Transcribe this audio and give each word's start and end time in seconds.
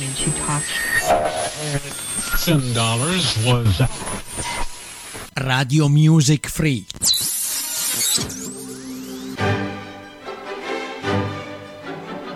wanted 0.00 0.16
to 0.16 0.30
talk. 0.40 0.62
Ten 2.44 2.72
dollars 2.72 3.36
was 3.44 3.82
Radio 5.36 5.88
Music 5.88 6.48
Free. 6.48 6.86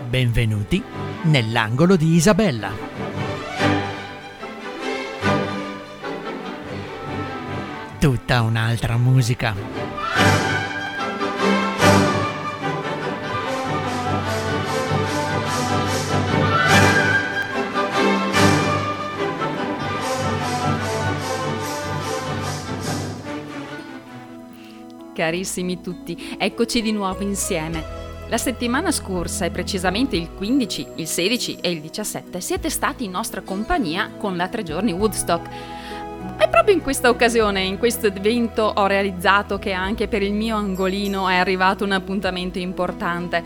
Benvenuti 0.08 0.82
nell'angolo 1.22 1.96
di 1.96 2.14
Isabella. 2.14 2.70
Tutta 7.98 8.42
un'altra 8.42 8.96
musica. 8.98 9.83
Carissimi 25.24 25.80
tutti, 25.80 26.36
eccoci 26.36 26.82
di 26.82 26.92
nuovo 26.92 27.22
insieme. 27.22 27.82
La 28.28 28.36
settimana 28.36 28.90
scorsa, 28.90 29.46
e 29.46 29.50
precisamente 29.50 30.16
il 30.16 30.28
15, 30.30 30.86
il 30.96 31.06
16 31.06 31.58
e 31.62 31.70
il 31.70 31.80
17, 31.80 32.42
siete 32.42 32.68
stati 32.68 33.04
in 33.04 33.12
nostra 33.12 33.40
compagnia 33.40 34.10
con 34.18 34.36
la 34.36 34.48
tre 34.48 34.62
giorni 34.62 34.92
Woodstock. 34.92 35.48
E 36.38 36.48
proprio 36.48 36.74
in 36.74 36.82
questa 36.82 37.08
occasione, 37.08 37.62
in 37.62 37.78
questo 37.78 38.08
evento, 38.08 38.70
ho 38.74 38.86
realizzato 38.86 39.58
che 39.58 39.72
anche 39.72 40.08
per 40.08 40.22
il 40.22 40.34
mio 40.34 40.56
angolino 40.56 41.26
è 41.26 41.36
arrivato 41.36 41.84
un 41.84 41.92
appuntamento 41.92 42.58
importante. 42.58 43.42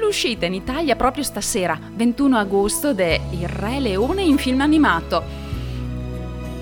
L'uscita 0.00 0.46
in 0.46 0.54
Italia 0.54 0.96
proprio 0.96 1.22
stasera, 1.22 1.78
21 1.94 2.36
agosto, 2.36 2.92
de 2.92 3.20
Il 3.30 3.46
Re 3.46 3.78
Leone 3.78 4.22
in 4.22 4.38
film 4.38 4.60
animato. 4.60 5.22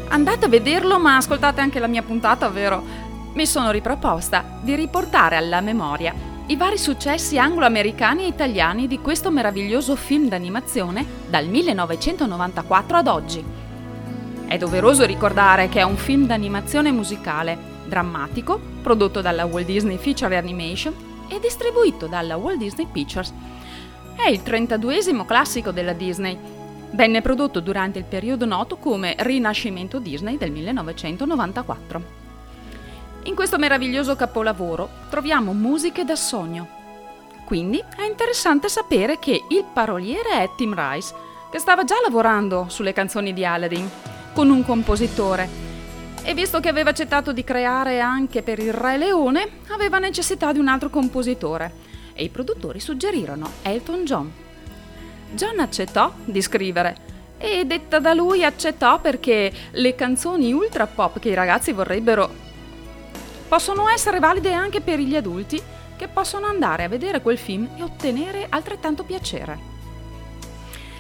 Andate 0.09 0.45
a 0.45 0.49
vederlo, 0.51 0.99
ma 0.99 1.17
ascoltate 1.17 1.63
anche 1.63 1.79
la 1.79 1.87
mia 1.87 2.03
puntata, 2.03 2.47
vero? 2.51 3.09
Mi 3.33 3.47
sono 3.47 3.71
riproposta 3.71 4.59
di 4.61 4.75
riportare 4.75 5.37
alla 5.37 5.61
memoria 5.61 6.13
i 6.47 6.57
vari 6.57 6.79
successi 6.79 7.39
anglo-americani 7.39 8.25
e 8.25 8.27
italiani 8.27 8.89
di 8.89 8.99
questo 8.99 9.31
meraviglioso 9.31 9.95
film 9.95 10.29
d'animazione 10.29 11.07
dal 11.29 11.47
1994 11.47 12.97
ad 12.97 13.07
oggi. 13.07 13.45
È 14.49 14.59
doveroso 14.59 15.05
ricordare 15.07 15.69
che 15.69 15.79
è 15.79 15.85
un 15.85 15.97
film 15.97 16.27
d'animazione 16.27 16.91
musicale, 16.91 17.57
drammatico, 17.87 18.61
prodotto 18.83 19.21
dalla 19.21 19.45
Walt 19.45 19.67
Disney 19.67 19.97
Feature 19.97 20.37
Animation 20.37 20.93
e 21.29 21.39
distribuito 21.39 22.09
dalla 22.09 22.37
Walt 22.37 22.59
Disney 22.59 22.89
Pictures. 22.91 23.33
È 24.17 24.29
il 24.29 24.41
32esimo 24.45 25.25
classico 25.25 25.71
della 25.71 25.93
Disney. 25.93 26.37
Venne 26.91 27.23
prodotto 27.23 27.61
durante 27.61 28.01
il 28.01 28.07
periodo 28.07 28.45
noto 28.45 28.77
come 28.77 29.15
Rinascimento 29.17 30.01
Disney 30.01 30.37
del 30.37 30.51
1994. 30.51 32.20
In 33.25 33.35
questo 33.35 33.59
meraviglioso 33.59 34.17
capolavoro 34.17 34.89
troviamo 35.11 35.53
musiche 35.53 36.05
da 36.05 36.17
sogno. 36.17 36.79
Quindi 37.45 37.79
è 37.79 38.05
interessante 38.05 38.69
sapere 38.69 39.19
che 39.19 39.45
il 39.49 39.65
paroliere 39.71 40.43
è 40.43 40.51
Tim 40.57 40.75
Rice, 40.75 41.13
che 41.51 41.59
stava 41.59 41.85
già 41.85 41.97
lavorando 42.03 42.67
sulle 42.69 42.95
canzoni 42.95 43.35
di 43.35 43.45
Aladdin 43.45 43.89
con 44.33 44.49
un 44.49 44.65
compositore 44.65 45.49
e 46.23 46.33
visto 46.33 46.61
che 46.61 46.69
aveva 46.69 46.91
accettato 46.91 47.33
di 47.33 47.45
creare 47.45 48.01
anche 48.01 48.43
per 48.43 48.59
il 48.59 48.73
Re 48.73 48.97
Leone, 48.97 49.49
aveva 49.69 49.99
necessità 49.99 50.53
di 50.53 50.59
un 50.59 50.69
altro 50.69 50.89
compositore 50.89 51.73
e 52.15 52.25
i 52.25 52.29
produttori 52.29 52.81
suggerirono 52.81 53.51
Elton 53.63 54.05
John. 54.05 54.33
John 55.33 55.59
accettò 55.61 56.13
di 56.25 56.41
scrivere 56.41 57.09
e 57.37 57.65
detta 57.67 57.99
da 57.99 58.15
lui 58.15 58.45
accettò 58.45 58.99
perché 59.01 59.53
le 59.73 59.95
canzoni 59.95 60.53
ultra 60.53 60.87
pop 60.87 61.19
che 61.19 61.31
i 61.31 61.35
ragazzi 61.35 61.73
vorrebbero 61.73 62.49
possono 63.51 63.89
essere 63.89 64.21
valide 64.21 64.53
anche 64.53 64.81
per 64.81 65.01
gli 65.01 65.17
adulti 65.17 65.61
che 65.97 66.07
possono 66.07 66.47
andare 66.47 66.85
a 66.85 66.89
vedere 66.89 67.21
quel 67.21 67.37
film 67.37 67.69
e 67.77 67.83
ottenere 67.83 68.47
altrettanto 68.49 69.03
piacere. 69.03 69.59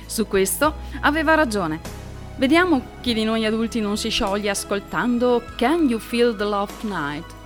Su 0.04 0.26
questo 0.26 0.74
aveva 1.02 1.34
ragione. 1.34 1.78
Vediamo 2.38 2.82
chi 3.02 3.14
di 3.14 3.22
noi 3.22 3.46
adulti 3.46 3.80
non 3.80 3.96
si 3.96 4.08
scioglie 4.08 4.50
ascoltando 4.50 5.44
Can 5.56 5.88
You 5.88 6.00
Feel 6.00 6.34
the 6.34 6.42
Love 6.42 6.72
Tonight? 6.80 7.38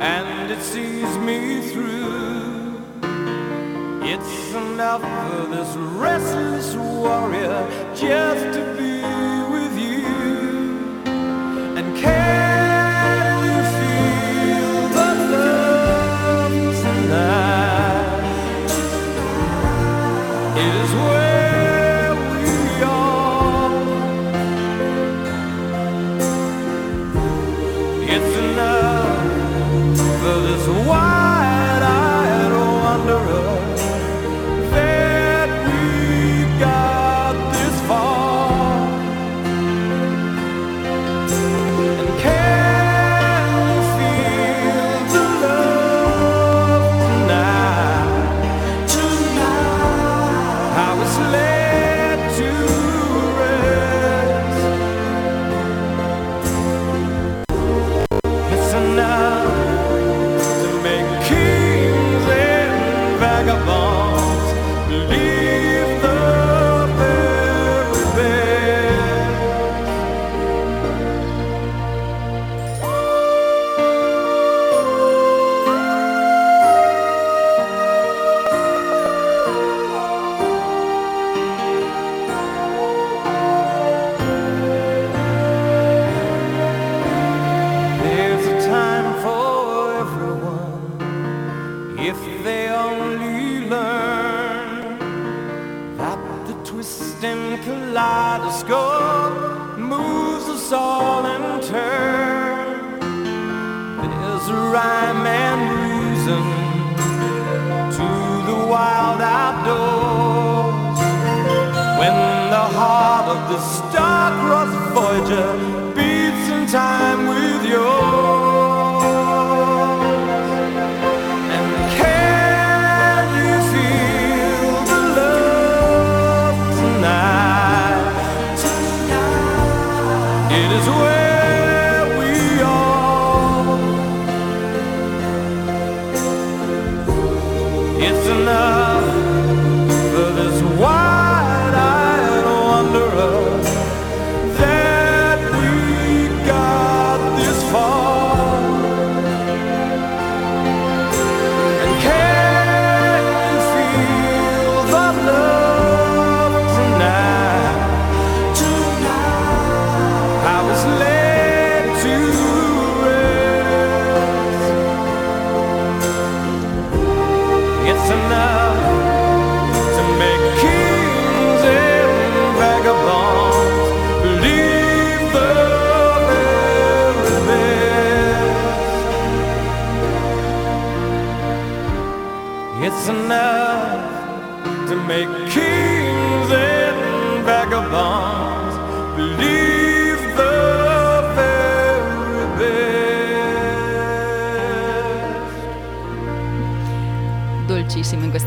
And 0.00 0.50
it 0.50 0.60
sees 0.60 1.16
me 1.18 1.60
through. 1.70 2.82
It's 4.02 4.54
enough 4.54 5.00
for 5.00 5.46
this 5.50 5.74
restless 5.76 6.74
warrior 6.74 7.66
just 7.94 8.44
to 8.56 8.74
be 8.76 9.02
with 9.52 9.78
you. 9.78 10.06
And 11.78 11.96
can 11.96 13.44
you 13.46 13.58
feel 13.78 14.88
the 14.96 15.10
love 15.32 16.52
tonight? 16.82 18.72
Is 20.58 20.90
where 21.06 22.14
we 22.32 22.82
are. 22.84 23.70
It's 28.08 28.36
enough 28.38 28.75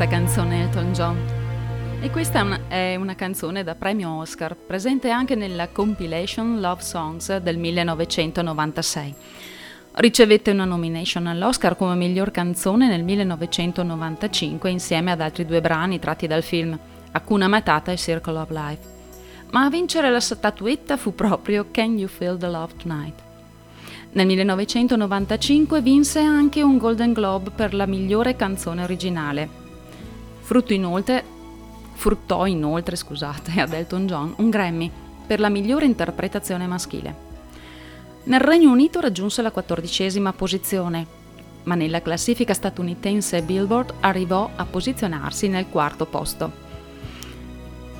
canzone 0.10 0.64
Elton 0.64 0.92
John. 0.92 1.18
E 2.02 2.10
questa 2.10 2.68
è 2.68 2.96
una, 2.96 3.14
canzone 3.14 3.64
da 3.64 3.76
premio 3.76 4.10
Oscar, 4.16 4.56
presente 4.56 5.12
anche 5.12 5.36
nella 5.36 5.68
compilation 5.68 6.60
Love 6.60 6.82
Songs 6.82 7.38
del 7.38 7.60
1996. 7.60 9.14
Ricevette 9.92 10.50
una 10.50 10.66
nomination 10.66 11.28
all'Oscar 11.28 11.76
come 11.76 11.94
miglior 11.94 12.32
canzone 12.32 12.88
nel 12.88 13.04
1995 13.04 14.72
insieme 14.72 15.12
ad 15.12 15.22
altri 15.22 15.46
due 15.46 15.62
brani 15.62 16.00
tratti 16.00 16.26
dal 16.26 16.42
film 16.42 16.78
Hakuna 17.12 17.48
Matata 17.48 17.92
e 17.92 17.98
Circle 17.98 18.40
of 18.40 18.50
Life. 18.50 18.82
Ma 19.52 19.66
a 19.66 19.70
vincere 19.70 20.10
la 20.10 20.20
statuetta 20.20 20.98
fu 20.98 21.14
proprio 21.14 21.68
Can 21.70 22.00
You 22.00 22.08
Feel 22.08 22.36
the 22.40 22.48
Love 22.48 22.74
Tonight? 22.82 23.22
Nel 24.14 24.26
1995 24.26 25.82
vinse 25.84 26.20
anche 26.20 26.64
un 26.64 26.80
Golden 26.80 27.14
Globe 27.14 27.52
per 27.52 27.76
la 27.76 27.86
migliore 27.86 28.36
canzone 28.36 28.82
originale. 28.82 29.68
Frutto 30.50 30.74
inoltre, 30.74 31.24
fruttò 31.94 32.48
inoltre 32.48 32.96
scusate, 32.96 33.51
ad 33.62 33.72
Elton 33.72 34.07
John 34.07 34.34
un 34.38 34.50
Grammy 34.50 34.90
per 35.28 35.40
la 35.40 35.48
migliore 35.48 35.86
interpretazione 35.86 36.66
maschile. 36.66 37.16
Nel 38.24 38.40
Regno 38.40 38.72
Unito 38.72 39.00
raggiunse 39.00 39.44
la 39.44 39.51
quattordicesima 39.51 40.34
posizione, 40.34 41.06
ma 41.66 41.75
nella 41.75 42.01
classifica 42.01 42.56
statunitense 42.56 43.44
Billboard 43.44 43.94
arrivò 44.00 44.50
a 44.56 44.66
posizionarsi 44.66 45.50
nel 45.50 45.69
quarto 45.69 46.07
posto. 46.07 46.52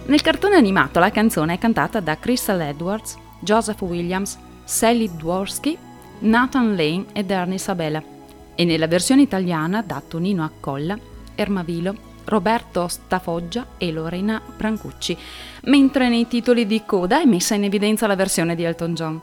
Nel 0.08 0.22
cartone 0.22 0.56
animato 0.56 0.98
la 0.98 1.12
canzone 1.12 1.54
è 1.54 1.58
cantata 1.60 2.00
da 2.00 2.18
Crystal 2.18 2.62
Edwards, 2.62 3.16
Joseph 3.42 3.82
Williams, 3.82 4.40
Sally 4.64 5.08
Dworsky, 5.16 5.78
Nathan 6.22 6.76
Lane 6.76 7.06
ed 7.14 7.30
Ernie 7.30 7.60
Sabella 7.60 8.02
e 8.56 8.66
nella 8.66 8.88
versione 8.88 9.22
italiana 9.22 9.84
da 9.84 10.02
Tonino 10.02 10.44
Accolla, 10.44 10.98
Ermavilo, 11.36 12.09
Roberto 12.30 12.88
Stafoggia 12.88 13.66
e 13.78 13.92
Lorena 13.92 14.42
Brancucci, 14.56 15.18
mentre 15.64 16.08
nei 16.08 16.28
titoli 16.28 16.66
di 16.66 16.84
coda 16.86 17.20
è 17.22 17.26
messa 17.26 17.56
in 17.56 17.66
evidenza 17.66 18.08
la 18.08 18.16
versione 18.16 18.56
di 18.56 18.64
Elton 18.64 18.94
John. 18.94 19.22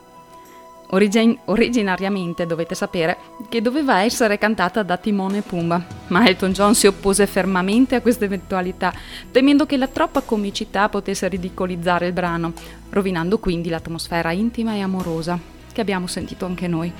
Origin- 0.91 1.37
originariamente 1.45 2.45
dovete 2.45 2.73
sapere 2.73 3.17
che 3.49 3.61
doveva 3.61 4.03
essere 4.03 4.37
cantata 4.37 4.83
da 4.83 4.95
Timone 4.95 5.41
Pumba, 5.41 5.83
ma 6.07 6.25
Elton 6.27 6.53
John 6.53 6.75
si 6.75 6.87
oppose 6.87 7.27
fermamente 7.27 7.95
a 7.95 8.01
questa 8.01 8.25
eventualità, 8.25 8.93
temendo 9.31 9.65
che 9.65 9.75
la 9.75 9.87
troppa 9.87 10.21
comicità 10.21 10.87
potesse 10.87 11.27
ridicolizzare 11.27 12.07
il 12.07 12.13
brano, 12.13 12.53
rovinando 12.89 13.37
quindi 13.39 13.69
l'atmosfera 13.69 14.31
intima 14.31 14.75
e 14.75 14.81
amorosa 14.81 15.37
che 15.73 15.81
abbiamo 15.81 16.07
sentito 16.07 16.45
anche 16.45 16.67
noi. 16.67 16.91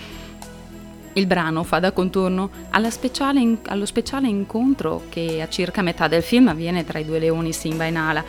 Il 1.17 1.25
brano 1.25 1.63
fa 1.63 1.79
da 1.79 1.93
contorno 1.93 2.51
speciale 2.89 3.57
allo 3.65 3.87
speciale 3.87 4.27
incontro 4.27 5.05
che 5.09 5.41
a 5.41 5.49
circa 5.49 5.81
metà 5.81 6.07
del 6.07 6.21
film 6.21 6.47
avviene 6.47 6.85
tra 6.85 6.99
i 6.99 7.05
due 7.05 7.17
leoni 7.17 7.53
Simba 7.53 7.85
e 7.85 7.89
Nala. 7.89 8.23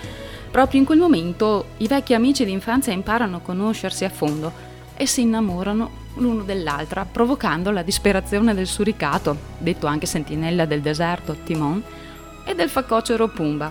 Proprio 0.50 0.80
in 0.80 0.86
quel 0.86 0.98
momento 0.98 1.66
i 1.76 1.86
vecchi 1.86 2.14
amici 2.14 2.46
d'infanzia 2.46 2.94
imparano 2.94 3.36
a 3.36 3.40
conoscersi 3.40 4.06
a 4.06 4.08
fondo 4.08 4.50
e 4.96 5.04
si 5.06 5.20
innamorano 5.20 5.90
l'uno 6.14 6.44
dell'altra, 6.44 7.04
provocando 7.04 7.70
la 7.70 7.82
disperazione 7.82 8.54
del 8.54 8.66
suricato, 8.66 9.36
detto 9.58 9.86
anche 9.86 10.06
sentinella 10.06 10.64
del 10.64 10.80
deserto 10.80 11.36
Timon, 11.44 11.82
e 12.42 12.54
del 12.54 12.70
facocero 12.70 13.28
Pumba. 13.28 13.70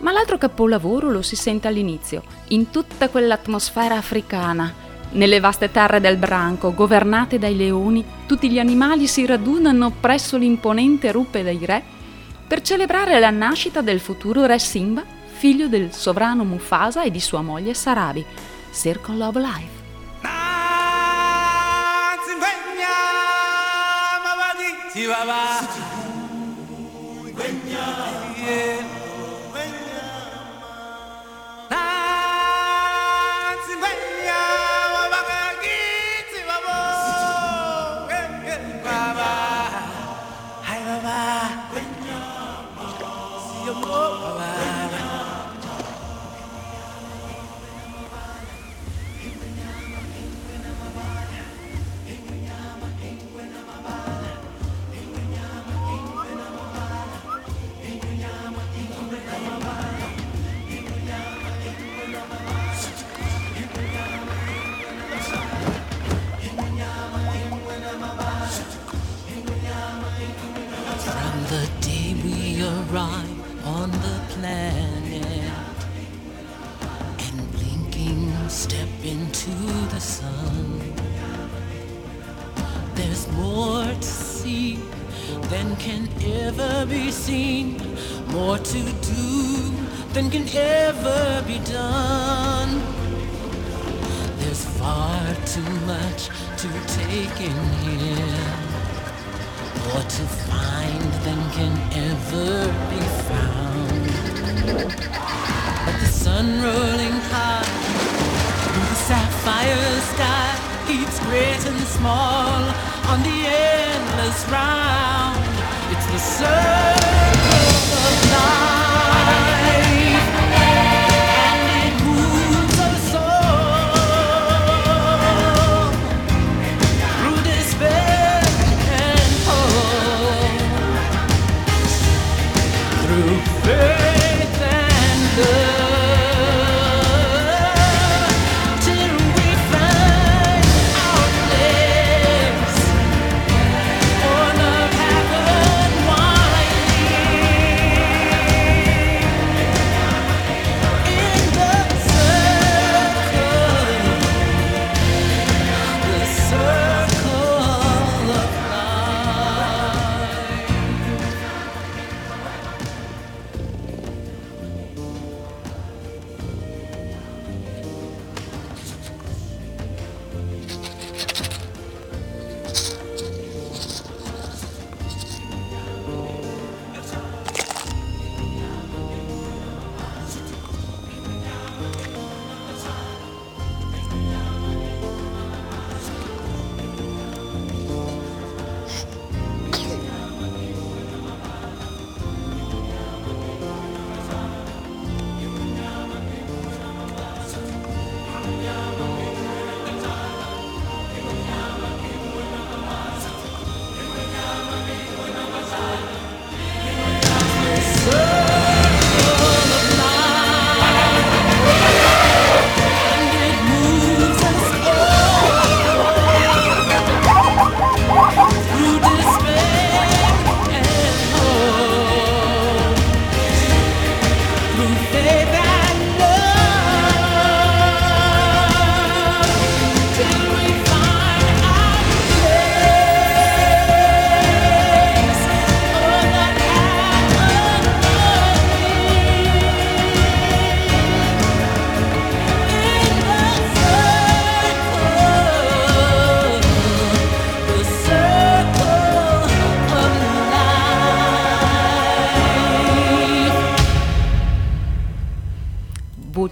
Ma 0.00 0.12
l'altro 0.12 0.36
capolavoro 0.36 1.10
lo 1.10 1.22
si 1.22 1.36
sente 1.36 1.68
all'inizio, 1.68 2.22
in 2.48 2.68
tutta 2.68 3.08
quell'atmosfera 3.08 3.96
africana. 3.96 4.86
Nelle 5.10 5.40
vaste 5.40 5.70
terre 5.70 6.00
del 6.00 6.16
branco, 6.16 6.74
governate 6.74 7.38
dai 7.38 7.56
leoni, 7.56 8.04
tutti 8.26 8.50
gli 8.50 8.58
animali 8.58 9.06
si 9.06 9.24
radunano 9.24 9.90
presso 9.90 10.36
l'imponente 10.36 11.10
ruppe 11.12 11.42
dei 11.42 11.64
re 11.64 11.82
per 12.46 12.62
celebrare 12.62 13.18
la 13.18 13.30
nascita 13.30 13.80
del 13.80 14.00
futuro 14.00 14.46
re 14.46 14.58
Simba, 14.58 15.04
figlio 15.26 15.68
del 15.68 15.92
sovrano 15.92 16.44
Mufasa 16.44 17.02
e 17.02 17.10
di 17.10 17.20
sua 17.20 17.42
moglie 17.42 17.74
Sarabi. 17.74 18.24
Circle 18.72 19.22
of 19.22 19.36
Life. 19.36 19.76
Yeah. 27.68 28.17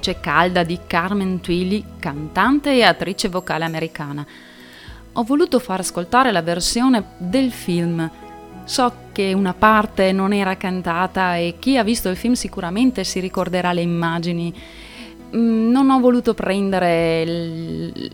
Voce 0.06 0.20
calda 0.20 0.62
di 0.62 0.78
Carmen 0.86 1.40
Twilly, 1.40 1.82
cantante 1.98 2.72
e 2.72 2.84
attrice 2.84 3.28
vocale 3.28 3.64
americana. 3.64 4.24
Ho 5.14 5.22
voluto 5.24 5.58
far 5.58 5.80
ascoltare 5.80 6.30
la 6.30 6.42
versione 6.42 7.02
del 7.18 7.50
film. 7.50 8.08
So 8.62 8.92
che 9.10 9.32
una 9.32 9.52
parte 9.52 10.12
non 10.12 10.32
era 10.32 10.56
cantata 10.56 11.34
e 11.34 11.56
chi 11.58 11.76
ha 11.76 11.82
visto 11.82 12.08
il 12.08 12.14
film 12.14 12.34
sicuramente 12.34 13.02
si 13.02 13.18
ricorderà 13.18 13.72
le 13.72 13.80
immagini. 13.80 14.54
Mm, 15.34 15.70
Non 15.72 15.90
ho 15.90 15.98
voluto 15.98 16.34
prendere 16.34 17.22
il, 17.22 18.10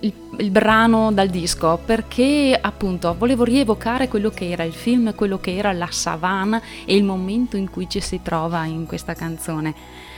il- 0.00 0.14
il 0.36 0.50
brano 0.50 1.12
dal 1.12 1.28
disco 1.28 1.78
perché 1.84 2.58
appunto 2.60 3.14
volevo 3.16 3.44
rievocare 3.44 4.08
quello 4.08 4.30
che 4.30 4.50
era 4.50 4.64
il 4.64 4.72
film, 4.72 5.14
quello 5.14 5.38
che 5.38 5.54
era 5.54 5.70
la 5.72 5.88
savana 5.90 6.60
e 6.84 6.96
il 6.96 7.04
momento 7.04 7.56
in 7.56 7.70
cui 7.70 7.88
ci 7.88 8.00
si 8.00 8.18
trova 8.20 8.64
in 8.64 8.84
questa 8.86 9.14
canzone. 9.14 10.08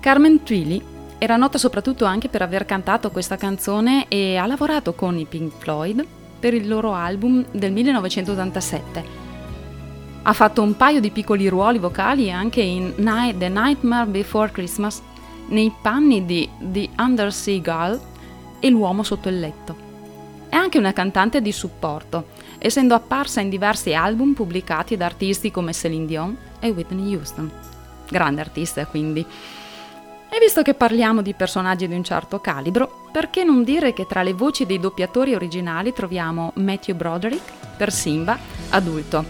Carmen 0.00 0.44
Twilly 0.44 0.80
era 1.18 1.36
nota 1.36 1.58
soprattutto 1.58 2.04
anche 2.04 2.28
per 2.28 2.42
aver 2.42 2.64
cantato 2.64 3.10
questa 3.10 3.36
canzone 3.36 4.06
e 4.06 4.36
ha 4.36 4.46
lavorato 4.46 4.94
con 4.94 5.18
i 5.18 5.24
Pink 5.24 5.52
Floyd 5.58 6.06
per 6.38 6.54
il 6.54 6.68
loro 6.68 6.92
album 6.94 7.44
del 7.50 7.72
1987. 7.72 9.26
Ha 10.22 10.32
fatto 10.32 10.62
un 10.62 10.76
paio 10.76 11.00
di 11.00 11.10
piccoli 11.10 11.48
ruoli 11.48 11.78
vocali 11.78 12.30
anche 12.30 12.60
in 12.60 12.92
Night- 12.96 13.38
The 13.38 13.48
Nightmare 13.48 14.08
Before 14.08 14.52
Christmas 14.52 15.02
nei 15.48 15.72
panni 15.82 16.24
di 16.24 16.48
The 16.60 16.90
Undersea 16.96 17.60
Girl 17.60 18.00
e 18.60 18.70
L'uomo 18.70 19.02
sotto 19.02 19.28
il 19.28 19.40
letto. 19.40 19.86
È 20.48 20.54
anche 20.54 20.78
una 20.78 20.92
cantante 20.92 21.42
di 21.42 21.50
supporto, 21.50 22.28
essendo 22.58 22.94
apparsa 22.94 23.40
in 23.40 23.48
diversi 23.48 23.94
album 23.94 24.32
pubblicati 24.32 24.96
da 24.96 25.06
artisti 25.06 25.50
come 25.50 25.72
Celine 25.72 26.06
Dion 26.06 26.36
e 26.60 26.70
Whitney 26.70 27.14
Houston. 27.14 27.50
Grande 28.08 28.40
artista 28.40 28.86
quindi. 28.86 29.26
E 30.30 30.38
visto 30.38 30.62
che 30.62 30.74
parliamo 30.74 31.22
di 31.22 31.32
personaggi 31.32 31.88
di 31.88 31.94
un 31.94 32.04
certo 32.04 32.38
calibro, 32.38 33.06
perché 33.10 33.44
non 33.44 33.64
dire 33.64 33.92
che 33.92 34.06
tra 34.06 34.22
le 34.22 34.34
voci 34.34 34.66
dei 34.66 34.78
doppiatori 34.78 35.34
originali 35.34 35.92
troviamo 35.92 36.52
Matthew 36.56 36.96
Broderick 36.96 37.50
per 37.76 37.90
Simba, 37.90 38.38
adulto, 38.70 39.24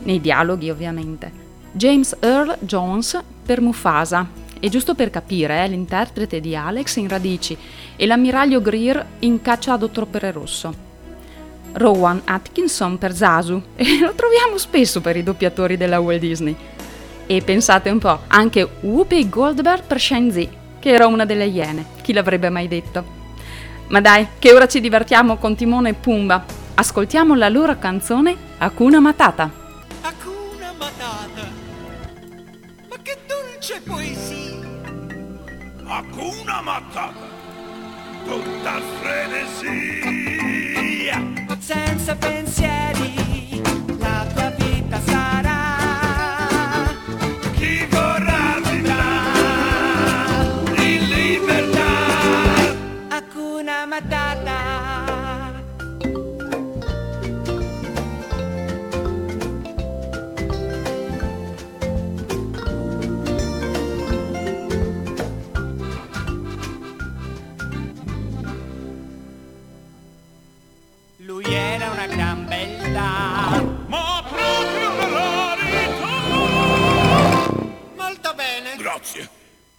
nei 0.00 0.20
dialoghi 0.20 0.70
ovviamente, 0.70 1.30
James 1.70 2.16
Earl 2.20 2.56
Jones 2.60 3.22
per 3.44 3.60
Mufasa, 3.60 4.28
e 4.58 4.68
giusto 4.68 4.94
per 4.94 5.10
capire, 5.10 5.64
è 5.64 5.68
l'interprete 5.68 6.40
di 6.40 6.56
Alex 6.56 6.96
in 6.96 7.08
Radici 7.08 7.56
e 7.96 8.06
l'ammiraglio 8.06 8.60
Greer 8.60 9.04
in 9.20 9.40
Caccia 9.40 9.74
a 9.74 9.76
Dottore 9.76 10.30
Rosso. 10.32 10.92
Rowan 11.74 12.22
Atkinson 12.24 12.98
per 12.98 13.14
Zazu, 13.14 13.60
e 13.76 13.98
lo 13.98 14.14
troviamo 14.14 14.58
spesso 14.58 15.00
per 15.00 15.16
i 15.16 15.22
doppiatori 15.22 15.76
della 15.76 16.00
Walt 16.00 16.20
Disney. 16.20 16.56
E 17.26 17.42
pensate 17.42 17.90
un 17.90 17.98
po', 17.98 18.20
anche 18.28 18.68
Whoopi 18.80 19.28
Goldberg 19.28 19.84
per 19.84 19.98
Shenzi, 20.00 20.48
che 20.78 20.90
era 20.90 21.06
una 21.06 21.24
delle 21.24 21.46
iene, 21.46 21.86
chi 22.02 22.12
l'avrebbe 22.12 22.50
mai 22.50 22.68
detto? 22.68 23.04
Ma 23.88 24.00
dai, 24.00 24.26
che 24.38 24.52
ora 24.52 24.66
ci 24.66 24.80
divertiamo 24.80 25.36
con 25.36 25.56
Timone 25.56 25.90
e 25.90 25.94
Pumba. 25.94 26.44
Ascoltiamo 26.74 27.34
la 27.34 27.48
loro 27.48 27.78
canzone 27.78 28.36
Hakuna 28.58 29.00
Matata. 29.00 29.50
Hakuna 30.02 30.72
Matata. 30.76 31.48
Ma 32.88 32.96
che 33.02 33.16
dolce 33.26 33.80
poesia! 33.84 34.42
Hakuna 35.86 36.60
Matata, 36.62 37.12
tutta 38.24 38.80
frenesia. 39.00 40.42
Senza 41.58 42.14
pensieri, 42.16 43.33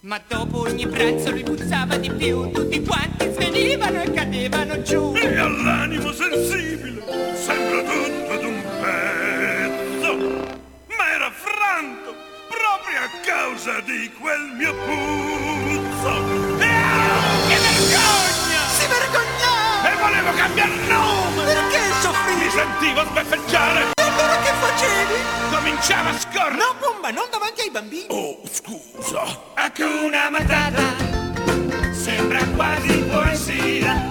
Ma 0.06 0.20
dopo 0.24 0.60
ogni 0.60 0.86
pranzo 0.86 1.32
lui 1.32 1.42
puzzava 1.42 1.96
di 1.96 2.08
più. 2.12 2.48
Tutti 2.52 2.80
quanti 2.84 3.28
svenivano 3.32 4.02
e 4.02 4.12
cadevano 4.12 4.80
giù. 4.82 5.12
E 5.16 5.36
all'animo 5.36 6.12
sensibile 6.12 7.02
sembra 7.34 7.82
tutto 7.82 8.32
ad 8.32 8.44
un 8.44 8.62
pezzo. 8.80 10.14
Ma 10.96 11.10
era 11.12 11.28
franto 11.32 12.14
proprio 12.46 12.98
a 13.02 13.10
causa 13.24 13.80
di 13.80 14.08
quel 14.20 14.42
mio 14.56 14.74
puzzo. 14.74 16.14
E 16.60 16.70
oh, 16.70 17.48
che 17.48 17.58
vergogna! 17.58 18.62
Si 18.78 18.86
vergognava! 18.86 19.90
E 19.90 19.96
volevo 19.98 20.30
cambiare 20.36 20.76
nome! 20.86 21.44
Perché 21.46 21.78
Mi 21.78 21.92
soffrivi? 22.00 22.50
sentivo 22.50 23.04
sbeffeggiare! 23.06 23.80
E 23.94 24.02
allora 24.02 24.36
che 24.38 24.52
facevi? 24.52 25.14
Cominciava 25.50 26.10
a 26.10 26.18
scorrere! 26.20 26.54
No, 26.54 26.76
bomba, 26.78 27.10
non 27.10 27.26
davanti 27.28 27.62
ai 27.62 27.70
bambini. 27.70 28.06
Oh, 28.10 28.40
scusa! 28.48 29.54
Hakuna 29.78 30.30
Matata 30.30 30.96
sembra 31.92 32.40
quasi 32.56 33.04
poesia. 33.12 34.05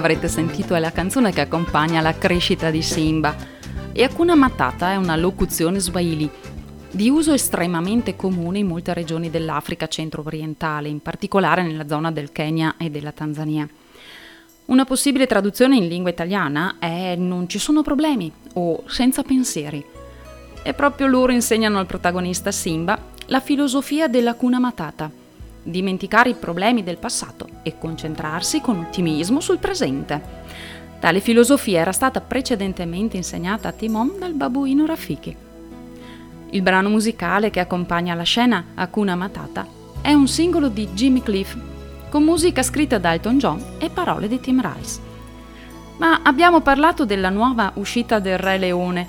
Avrete 0.00 0.28
sentito, 0.28 0.74
è 0.74 0.78
la 0.78 0.92
canzone 0.92 1.30
che 1.30 1.42
accompagna 1.42 2.00
la 2.00 2.16
crescita 2.16 2.70
di 2.70 2.80
Simba. 2.80 3.36
E 3.92 4.02
Hakuna 4.02 4.34
Matata 4.34 4.92
è 4.92 4.96
una 4.96 5.14
locuzione 5.14 5.78
swahili 5.78 6.28
di 6.90 7.10
uso 7.10 7.34
estremamente 7.34 8.16
comune 8.16 8.60
in 8.60 8.66
molte 8.66 8.94
regioni 8.94 9.28
dell'Africa 9.28 9.88
centro-orientale, 9.88 10.88
in 10.88 11.00
particolare 11.00 11.62
nella 11.62 11.86
zona 11.86 12.10
del 12.10 12.32
Kenya 12.32 12.76
e 12.78 12.88
della 12.88 13.12
Tanzania. 13.12 13.68
Una 14.66 14.86
possibile 14.86 15.26
traduzione 15.26 15.76
in 15.76 15.86
lingua 15.86 16.10
italiana 16.10 16.76
è 16.78 17.14
non 17.16 17.46
ci 17.46 17.58
sono 17.58 17.82
problemi 17.82 18.32
o 18.54 18.82
senza 18.86 19.22
pensieri. 19.22 19.84
E 20.62 20.72
proprio 20.72 21.08
loro 21.08 21.30
insegnano 21.30 21.78
al 21.78 21.86
protagonista 21.86 22.50
Simba 22.50 22.98
la 23.26 23.40
filosofia 23.40 24.08
della 24.08 24.34
Kuna 24.34 24.58
Matata, 24.58 25.10
dimenticare 25.62 26.30
i 26.30 26.34
problemi 26.34 26.82
del 26.82 26.98
passato 26.98 27.46
e 27.62 27.78
concentrarsi 27.78 28.60
con 28.60 28.78
ottimismo 28.78 29.40
sul 29.40 29.58
presente. 29.58 30.38
Tale 31.00 31.20
filosofia 31.20 31.80
era 31.80 31.92
stata 31.92 32.20
precedentemente 32.20 33.16
insegnata 33.16 33.68
a 33.68 33.72
Timon 33.72 34.16
dal 34.18 34.34
babuino 34.34 34.86
Rafiki. 34.86 35.36
Il 36.50 36.62
brano 36.62 36.88
musicale 36.88 37.50
che 37.50 37.60
accompagna 37.60 38.14
la 38.14 38.22
scena 38.22 38.64
Hakuna 38.74 39.14
Matata 39.14 39.66
è 40.02 40.12
un 40.12 40.28
singolo 40.28 40.68
di 40.68 40.88
Jimmy 40.92 41.22
Cliff 41.22 41.56
con 42.10 42.24
musica 42.24 42.62
scritta 42.62 42.98
da 42.98 43.14
Elton 43.14 43.38
John 43.38 43.64
e 43.78 43.88
parole 43.88 44.28
di 44.28 44.40
Tim 44.40 44.60
Rice. 44.60 45.00
Ma 45.98 46.20
abbiamo 46.22 46.60
parlato 46.60 47.04
della 47.04 47.30
nuova 47.30 47.72
uscita 47.74 48.18
del 48.18 48.38
Re 48.38 48.58
Leone 48.58 49.08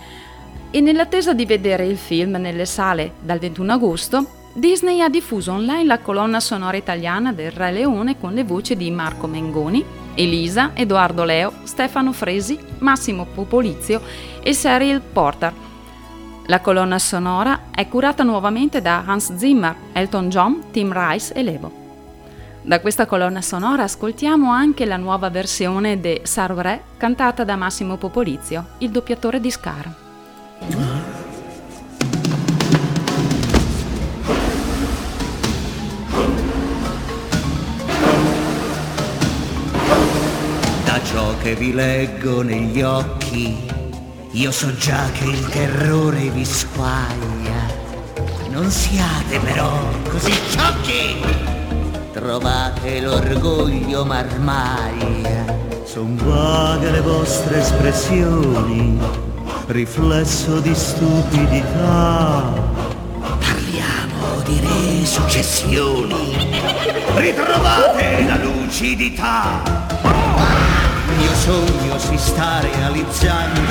e 0.72 0.80
nell'attesa 0.82 1.34
di 1.34 1.46
vedere 1.46 1.86
il 1.86 1.98
film 1.98 2.36
nelle 2.36 2.66
sale 2.66 3.14
dal 3.22 3.40
21 3.40 3.74
agosto, 3.74 4.26
Disney 4.54 5.02
ha 5.02 5.10
diffuso 5.10 5.54
online 5.54 5.86
la 5.86 6.00
colonna 6.00 6.40
sonora 6.40 6.78
italiana 6.78 7.32
del 7.32 7.52
Re 7.52 7.72
Leone 7.72 8.20
con 8.20 8.34
le 8.34 8.44
voci 8.44 8.76
di 8.76 8.92
Marco 8.92 9.28
Mengoni, 9.28 9.84
Elisa, 10.16 10.72
Edoardo 10.74 11.24
Leo, 11.24 11.54
Stefano 11.64 12.12
Fresi, 12.12 12.60
Massimo 12.80 13.26
Popolizio 13.26 14.02
e 14.42 14.52
Cyril 14.52 15.02
Porter 15.02 15.70
la 16.52 16.60
colonna 16.60 17.00
sonora 17.00 17.68
è 17.74 17.88
curata 17.88 18.24
nuovamente 18.24 18.82
da 18.82 19.04
Hans 19.06 19.36
Zimmer, 19.38 19.74
Elton 19.94 20.28
John, 20.28 20.64
Tim 20.72 20.92
Rice 20.92 21.34
e 21.34 21.44
Levo. 21.44 21.72
Da 22.62 22.82
questa 22.82 23.06
colonna 23.06 23.42
sonora 23.42 23.84
ascoltiamo 23.84 24.52
anche 24.52 24.86
la 24.86 24.98
nuova 24.98 25.30
versione 25.30 26.02
de 26.02 26.22
Sarore 26.24 26.84
cantata 26.98 27.46
da 27.46 27.56
Massimo 27.56 27.96
Popolizio, 27.96 28.66
il 28.80 28.90
doppiatore 28.90 29.40
di 29.40 29.50
Scar. 29.50 31.01
Che 41.42 41.56
vi 41.56 41.74
leggo 41.74 42.44
negli 42.44 42.82
occhi 42.82 43.58
io 44.34 44.52
so 44.52 44.74
già 44.78 45.10
che 45.12 45.26
il 45.26 45.46
terrore 45.50 46.30
vi 46.30 46.46
squaglia. 46.46 47.68
Non 48.50 48.72
siate 48.72 49.40
però 49.40 49.90
così 50.10 50.32
sciocchi. 50.32 51.22
Trovate 52.14 53.02
l'orgoglio 53.02 54.06
marmaglia. 54.06 55.58
Son 55.84 56.16
vaghe 56.16 56.92
le 56.92 57.02
vostre 57.02 57.60
espressioni, 57.60 58.98
riflesso 59.68 60.62
di 60.62 60.74
stupidità. 60.74 62.54
Parliamo 63.20 64.42
di 64.46 64.62
resuccessioni. 64.62 66.38
Ritrovate 67.16 68.24
la 68.26 68.38
lucidità 68.38 69.91
mio 71.22 71.36
sogno 71.36 72.00
si 72.00 72.18
sta 72.18 72.62
realizzando, 72.62 73.62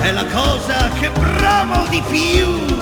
è 0.00 0.10
la 0.10 0.24
cosa 0.24 0.88
che 0.98 1.10
bramo 1.10 1.86
di 1.88 2.02
più. 2.08 2.74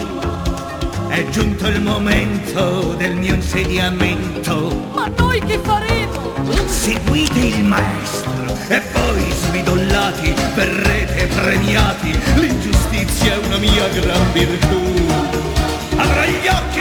È 1.08 1.26
giunto 1.28 1.66
il 1.66 1.80
momento 1.80 2.94
del 2.96 3.14
mio 3.16 3.34
insediamento. 3.34 4.90
Ma 4.94 5.10
noi 5.16 5.40
che 5.40 5.58
faremo? 5.58 6.32
Seguite 6.66 7.38
il 7.38 7.64
maestro 7.64 8.32
e 8.68 8.80
poi 8.92 9.32
smidollati 9.46 10.34
verrete 10.54 11.26
premiati. 11.26 12.18
L'ingiustizia 12.34 13.34
è 13.34 13.46
una 13.46 13.58
mia 13.58 13.88
gran 13.88 14.32
virtù. 14.32 14.82
Avrà 15.96 16.26
gli 16.26 16.46
occhi 16.48 16.73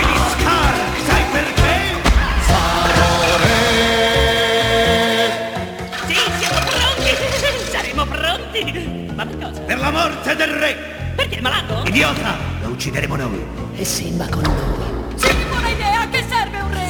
morte 9.94 10.36
del 10.36 10.50
re! 10.50 10.76
Perché 11.16 11.38
è 11.38 11.42
malato? 11.42 11.84
Idiota! 11.86 12.36
Lo 12.64 12.70
uccideremo 12.70 13.16
noi. 13.16 13.46
E 13.76 13.86
Simba 13.86 14.28
con 14.28 14.42
noi. 14.42 15.16
Sì, 15.16 15.32
buona 15.48 15.70
idea! 15.70 16.02
A 16.02 16.10
che 16.10 16.26
serve 16.28 16.60
un 16.60 16.74
re? 16.74 16.82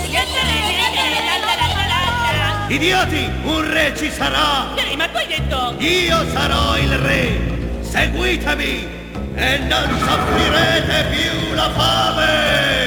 Idioti! 2.69 3.29
Un 3.43 3.71
re 3.71 3.93
ci 3.95 4.09
sarà! 4.09 4.73
Ehi, 4.75 4.95
ma 4.95 5.07
tu 5.09 5.17
hai 5.17 5.27
detto... 5.27 5.75
Io 5.79 6.29
sarò 6.31 6.77
il 6.77 6.97
re! 6.97 7.81
Seguitemi! 7.81 8.87
E 9.35 9.57
non 9.57 9.99
soffrirete 9.99 11.05
più 11.11 11.55
la 11.55 11.69
fame! 11.71 12.82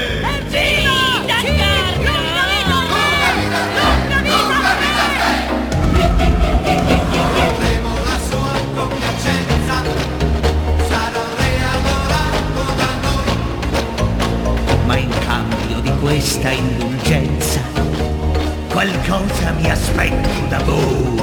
Questa 16.17 16.49
indulgenza 16.49 17.61
qualcosa 18.73 19.53
mi 19.61 19.71
aspetto 19.71 20.47
da 20.49 20.59
voi. 20.61 21.21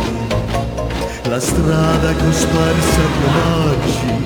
La 1.23 1.39
strada 1.39 2.13
cosparsa 2.13 3.01
di 3.15 3.23
omaggi, 3.25 4.23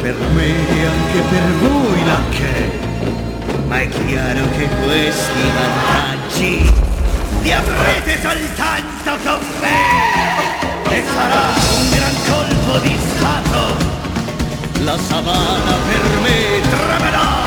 per 0.00 0.14
me 0.32 0.46
e 0.46 0.86
anche 0.86 1.20
per 1.28 1.46
voi 1.62 2.04
la 2.06 2.20
che. 2.30 2.78
Ma 3.66 3.80
è 3.80 3.88
chiaro 3.88 4.48
che 4.56 4.68
questi 4.84 5.42
vantaggi 5.58 6.72
li 7.42 7.52
avrete 7.52 8.20
soltanto 8.22 9.10
con 9.24 9.44
me. 9.60 10.94
E 10.94 11.02
sarà 11.14 11.46
un 11.78 11.90
gran 11.90 12.14
colpo 12.28 12.78
di 12.78 12.96
stato. 13.16 13.88
La 14.84 14.96
savana 14.96 15.74
per 15.88 16.20
me 16.22 16.60
tremerà 16.70 17.39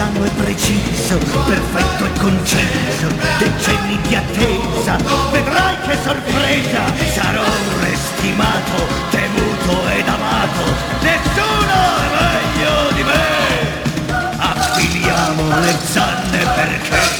piano 0.00 0.24
e 0.24 0.30
preciso, 0.30 1.18
perfetto 1.18 2.04
e 2.06 2.18
conciso, 2.18 3.08
decenni 3.38 4.00
di 4.08 4.14
attesa, 4.14 4.96
vedrai 5.30 5.76
che 5.86 5.98
sorpresa, 6.02 6.84
sarò 7.12 7.44
restimato, 7.82 8.86
temuto 9.10 9.88
ed 9.90 10.08
amato, 10.08 10.64
nessuno 11.02 11.76
è 11.96 12.16
meglio 12.16 12.92
di 12.94 13.02
me, 13.02 14.38
affiliamo 14.38 15.60
le 15.60 15.76
zanne 15.84 16.38
perché 16.54 17.19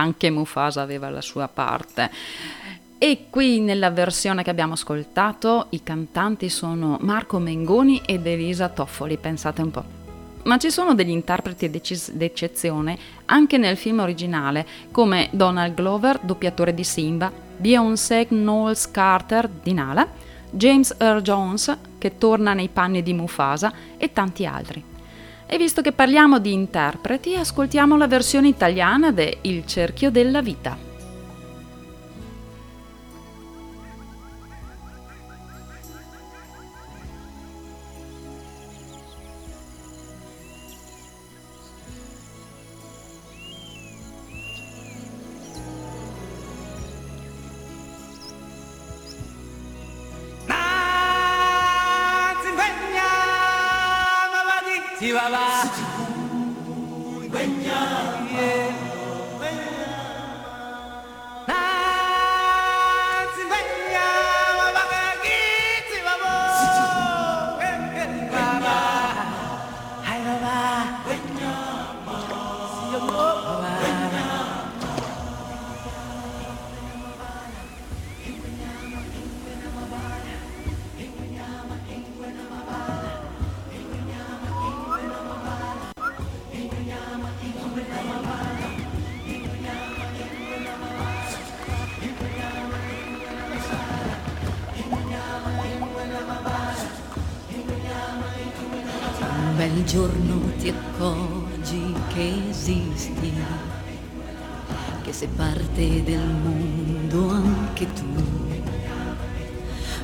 anche 0.00 0.30
Mufasa 0.30 0.82
aveva 0.82 1.10
la 1.10 1.20
sua 1.20 1.48
parte. 1.48 2.10
E 2.98 3.26
qui 3.30 3.60
nella 3.60 3.90
versione 3.90 4.42
che 4.42 4.50
abbiamo 4.50 4.74
ascoltato 4.74 5.66
i 5.70 5.82
cantanti 5.82 6.48
sono 6.48 6.98
Marco 7.00 7.38
Mengoni 7.38 8.02
ed 8.04 8.26
Elisa 8.26 8.68
Toffoli, 8.68 9.16
pensate 9.16 9.62
un 9.62 9.70
po'. 9.70 9.84
Ma 10.42 10.56
ci 10.58 10.70
sono 10.70 10.94
degli 10.94 11.10
interpreti 11.10 11.70
d'eccezione 11.70 12.98
anche 13.26 13.58
nel 13.58 13.76
film 13.76 14.00
originale, 14.00 14.66
come 14.90 15.28
Donald 15.32 15.74
Glover, 15.74 16.18
doppiatore 16.22 16.74
di 16.74 16.84
Simba, 16.84 17.30
Beyoncé 17.56 18.26
Knowles 18.26 18.90
Carter 18.90 19.48
di 19.48 19.74
Nala, 19.74 20.06
James 20.50 20.94
Earl 20.98 21.20
Jones, 21.20 21.76
che 21.98 22.16
torna 22.16 22.54
nei 22.54 22.68
panni 22.68 23.02
di 23.02 23.12
Mufasa, 23.12 23.72
e 23.98 24.12
tanti 24.12 24.46
altri. 24.46 24.89
E 25.52 25.58
visto 25.58 25.82
che 25.82 25.90
parliamo 25.90 26.38
di 26.38 26.52
interpreti, 26.52 27.34
ascoltiamo 27.34 27.96
la 27.96 28.06
versione 28.06 28.46
italiana 28.46 29.10
de 29.10 29.38
Il 29.40 29.66
cerchio 29.66 30.08
della 30.08 30.42
vita. 30.42 30.89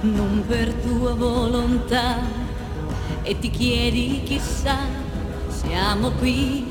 Non 0.00 0.44
per 0.46 0.72
tua 0.74 1.14
volontà, 1.14 2.18
e 3.22 3.38
ti 3.38 3.50
chiedi 3.50 4.22
chissà, 4.24 4.76
siamo 5.48 6.10
qui 6.12 6.64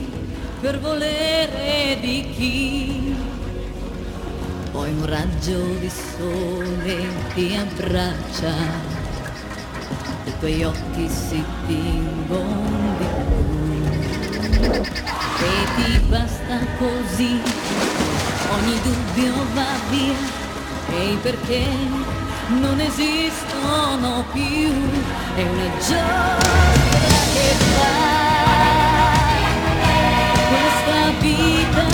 per 0.61 0.79
volere 0.79 1.97
di 1.99 2.29
chi. 2.35 3.15
Poi 4.71 4.89
un 4.91 5.05
raggio 5.05 5.57
di 5.79 5.89
sole 5.89 6.97
ti 7.33 7.55
abbraccia 7.55 8.53
i 10.25 10.33
tuoi 10.39 10.63
occhi 10.63 11.07
si 11.09 11.43
tingono 11.65 12.95
di 12.97 13.05
blu 13.27 14.81
e 15.39 15.65
ti 15.75 15.99
basta 16.07 16.59
così, 16.77 17.39
ogni 18.51 18.79
dubbio 18.83 19.33
va 19.53 19.65
via. 19.89 20.43
E 20.87 21.17
perché 21.21 21.63
non 22.47 22.79
esistono 22.79 24.23
più, 24.31 24.71
è 25.35 25.41
una 25.41 25.69
giostra 25.77 27.19
che 27.33 27.55
fa. 27.75 28.13
Questa 30.49 30.99
vita 31.19 31.84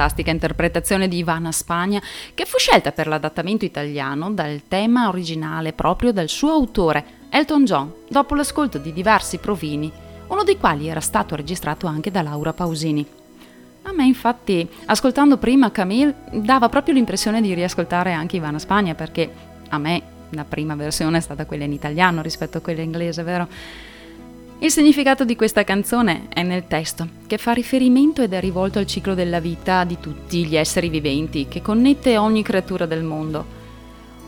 Fantastica 0.00 0.30
interpretazione 0.30 1.08
di 1.08 1.18
Ivana 1.18 1.52
Spagna 1.52 2.00
che 2.32 2.46
fu 2.46 2.56
scelta 2.56 2.90
per 2.90 3.06
l'adattamento 3.06 3.66
italiano 3.66 4.30
dal 4.30 4.62
tema 4.66 5.08
originale 5.08 5.74
proprio 5.74 6.10
dal 6.10 6.30
suo 6.30 6.52
autore, 6.52 7.04
Elton 7.28 7.66
John, 7.66 7.92
dopo 8.08 8.34
l'ascolto 8.34 8.78
di 8.78 8.94
diversi 8.94 9.36
provini, 9.36 9.92
uno 10.28 10.42
dei 10.42 10.56
quali 10.56 10.88
era 10.88 11.00
stato 11.00 11.36
registrato 11.36 11.86
anche 11.86 12.10
da 12.10 12.22
Laura 12.22 12.54
Pausini. 12.54 13.06
A 13.82 13.92
me 13.92 14.06
infatti, 14.06 14.66
ascoltando 14.86 15.36
prima 15.36 15.70
Camille, 15.70 16.14
dava 16.32 16.70
proprio 16.70 16.94
l'impressione 16.94 17.42
di 17.42 17.52
riascoltare 17.52 18.14
anche 18.14 18.36
Ivana 18.36 18.58
Spagna 18.58 18.94
perché 18.94 19.30
a 19.68 19.76
me 19.76 20.02
la 20.30 20.44
prima 20.44 20.76
versione 20.76 21.18
è 21.18 21.20
stata 21.20 21.44
quella 21.44 21.64
in 21.64 21.72
italiano 21.72 22.22
rispetto 22.22 22.56
a 22.56 22.62
quella 22.62 22.80
inglese, 22.80 23.22
vero? 23.22 23.46
Il 24.62 24.70
significato 24.70 25.24
di 25.24 25.36
questa 25.36 25.64
canzone 25.64 26.28
è 26.28 26.42
nel 26.42 26.66
testo, 26.66 27.08
che 27.26 27.38
fa 27.38 27.52
riferimento 27.52 28.20
ed 28.20 28.34
è 28.34 28.40
rivolto 28.40 28.78
al 28.78 28.86
ciclo 28.86 29.14
della 29.14 29.40
vita 29.40 29.84
di 29.84 29.98
tutti 29.98 30.44
gli 30.44 30.54
esseri 30.54 30.90
viventi, 30.90 31.48
che 31.48 31.62
connette 31.62 32.18
ogni 32.18 32.42
creatura 32.42 32.84
del 32.84 33.02
mondo. 33.02 33.42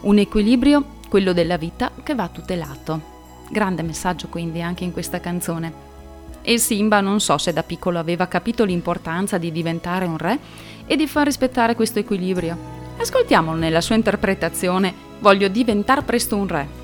Un 0.01 0.16
equilibrio, 0.16 1.01
quello 1.11 1.35
della 1.35 1.59
vita, 1.59 1.90
che 2.03 2.14
va 2.14 2.29
tutelato. 2.29 3.01
Grande 3.51 3.83
messaggio 3.83 4.29
quindi 4.29 4.62
anche 4.62 4.85
in 4.85 4.92
questa 4.92 5.21
canzone. 5.21 5.71
E 6.40 6.57
Simba 6.57 7.03
non 7.03 7.21
so 7.21 7.37
se 7.37 7.53
da 7.53 7.62
piccolo 7.62 7.99
aveva 7.99 8.27
capito 8.27 8.64
l'importanza 8.64 9.37
di 9.37 9.53
diventare 9.53 10.07
un 10.07 10.16
re 10.16 10.38
e 10.87 10.97
di 10.97 11.07
far 11.07 11.27
rispettare 11.27 11.75
questo 11.75 11.99
equilibrio. 11.99 12.57
Ascoltiamolo 12.97 13.59
nella 13.59 13.83
sua 13.83 13.97
interpretazione 13.97 15.11
Voglio 15.23 15.47
diventare 15.47 16.03
presto 16.03 16.37
un 16.37 16.49
re. 16.49 16.82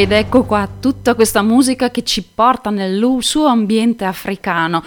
Ed 0.00 0.12
ecco 0.12 0.44
qua 0.44 0.66
tutta 0.80 1.14
questa 1.14 1.42
musica 1.42 1.90
che 1.90 2.02
ci 2.04 2.22
porta 2.22 2.70
nel 2.70 3.04
suo 3.20 3.44
ambiente 3.44 4.06
africano. 4.06 4.82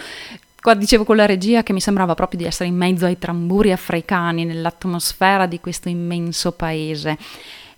Qua 0.60 0.74
dicevo 0.74 1.04
con 1.04 1.14
la 1.14 1.24
regia 1.24 1.62
che 1.62 1.72
mi 1.72 1.80
sembrava 1.80 2.14
proprio 2.14 2.40
di 2.40 2.46
essere 2.46 2.68
in 2.68 2.74
mezzo 2.74 3.04
ai 3.04 3.16
tamburi 3.16 3.70
africani, 3.70 4.44
nell'atmosfera 4.44 5.46
di 5.46 5.60
questo 5.60 5.88
immenso 5.88 6.50
paese. 6.50 7.16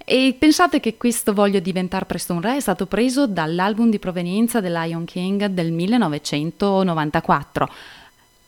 E 0.03 0.35
pensate 0.38 0.81
che 0.81 0.96
questo 0.96 1.35
Voglio 1.35 1.61
diventare 1.61 2.07
presto 2.07 2.33
un 2.33 2.40
re 2.40 2.57
è 2.57 2.61
stato 2.61 2.87
preso 2.87 3.27
dall'album 3.27 3.90
di 3.90 3.99
provenienza 3.99 4.62
del 4.62 4.72
Lion 4.72 5.05
King 5.05 5.44
del 5.44 5.72
1994. 5.72 7.68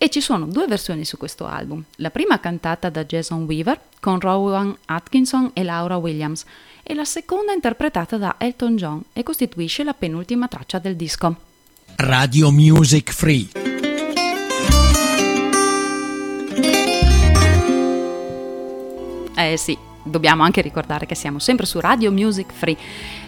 E 0.01 0.11
ci 0.11 0.21
sono 0.21 0.47
due 0.47 0.69
versioni 0.69 1.05
su 1.05 1.17
questo 1.17 1.45
album. 1.45 1.83
La 1.97 2.11
prima 2.11 2.39
cantata 2.39 2.89
da 2.89 3.05
Jason 3.05 3.43
Weaver 3.43 3.81
con 3.99 4.21
Rowan 4.21 4.73
Atkinson 4.85 5.51
e 5.53 5.65
Laura 5.65 5.97
Williams 5.97 6.45
e 6.85 6.95
la 6.95 7.05
seconda 7.05 7.53
interpretata 7.53 8.17
da 8.17 8.37
Elton 8.39 8.77
John 8.77 9.03
e 9.13 9.25
costituisce 9.25 9.83
la 9.83 9.95
penultima 9.95 10.47
traccia 10.47 10.79
del 10.79 10.95
disco. 10.95 11.37
Radio 11.97 12.53
Music 12.53 13.11
Free. 13.11 13.49
Eh 19.35 19.57
sì, 19.57 19.77
dobbiamo 20.09 20.43
anche 20.43 20.61
ricordare 20.61 21.07
che 21.07 21.15
siamo 21.15 21.39
sempre 21.39 21.67
su 21.67 21.81
Radio 21.81 22.11
Music 22.11 22.53
Free, 22.53 22.77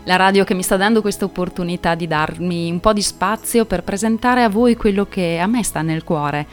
la 0.04 0.16
radio 0.16 0.44
che 0.44 0.54
mi 0.54 0.62
sta 0.62 0.76
dando 0.76 1.00
questa 1.00 1.24
opportunità 1.24 1.94
di 1.94 2.06
darmi 2.06 2.70
un 2.70 2.80
po' 2.80 2.92
di 2.92 3.02
spazio 3.02 3.64
per 3.64 3.82
presentare 3.82 4.42
a 4.42 4.48
voi 4.48 4.76
quello 4.76 5.06
che 5.06 5.38
a 5.38 5.46
me 5.46 5.62
sta 5.62 5.82
nel 5.82 6.04
cuore. 6.04 6.46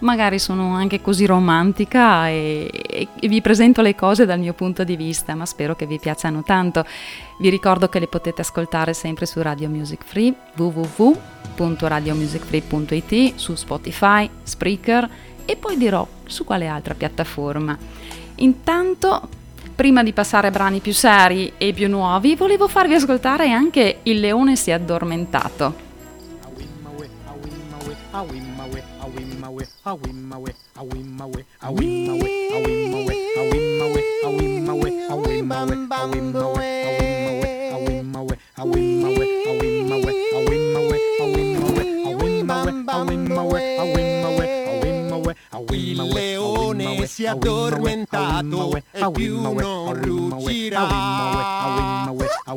Magari 0.00 0.40
sono 0.40 0.74
anche 0.74 1.00
così 1.00 1.26
romantica 1.26 2.28
e, 2.28 2.68
e- 2.72 3.06
vi 3.28 3.40
presento 3.40 3.82
le 3.82 3.94
cose 3.94 4.26
dal 4.26 4.40
mio 4.40 4.52
punto 4.52 4.82
di 4.82 4.96
vista, 4.96 5.36
ma 5.36 5.46
spero 5.46 5.76
che 5.76 5.86
vi 5.86 6.00
piacciono 6.00 6.42
tanto. 6.42 6.84
Vi 7.38 7.48
ricordo 7.48 7.88
che 7.88 8.00
le 8.00 8.08
potete 8.08 8.40
ascoltare 8.40 8.94
sempre 8.94 9.26
su 9.26 9.40
Radio 9.40 9.68
Music 9.68 10.02
Free, 10.04 10.34
www.radiomusicfree.it, 10.56 13.34
su 13.36 13.54
Spotify, 13.54 14.28
Spreaker 14.42 15.08
e 15.44 15.56
poi 15.56 15.76
dirò 15.76 16.06
su 16.26 16.44
quale 16.44 16.66
altra 16.66 16.94
piattaforma. 16.94 17.76
Intanto, 18.36 19.28
prima 19.74 20.02
di 20.02 20.12
passare 20.12 20.48
a 20.48 20.50
brani 20.50 20.80
più 20.80 20.92
seri 20.92 21.52
e 21.56 21.72
più 21.72 21.88
nuovi, 21.88 22.34
volevo 22.36 22.68
farvi 22.68 22.94
ascoltare 22.94 23.50
anche 23.50 23.98
Il 24.04 24.20
leone 24.20 24.56
si 24.56 24.70
è 24.70 24.74
addormentato. 24.74 25.90
Il 45.70 46.00
leone 46.02 47.06
si 47.06 47.24
è 47.24 47.28
addormentato 47.28 48.74
e 48.74 49.10
più 49.12 49.42
non 49.42 49.92
ruggirà. 50.02 50.88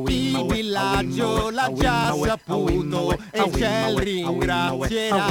Il 0.07 0.45
villaggio 0.47 1.49
l'ha 1.49 1.73
già 1.73 2.13
saputo 2.13 3.11
e 3.31 3.43
il 3.43 3.53
ciel 3.53 3.97
ringrazierà. 3.97 5.25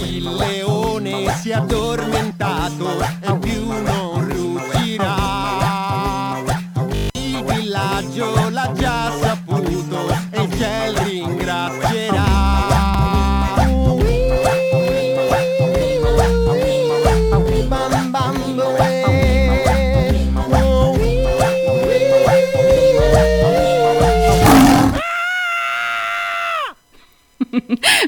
Il 0.00 0.22
leone 0.22 0.67
si 1.40 1.50
è 1.50 1.54
addormentato 1.54 3.00
e 3.20 3.38
più 3.38 3.66
non 3.66 4.17